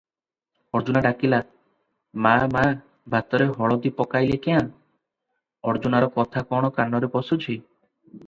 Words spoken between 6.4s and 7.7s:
କଣ କାନରେ ପଶୁଛି?